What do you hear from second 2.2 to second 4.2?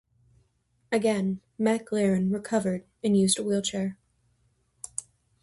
recovered, and used a wheelchair.